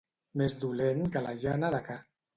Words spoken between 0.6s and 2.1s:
dolent que la llana de ca.